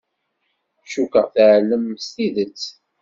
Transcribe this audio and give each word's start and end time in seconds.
Cukkeɣ 0.91 1.27
teɛlem 1.35 1.85
s 2.05 2.07
tidet. 2.13 2.61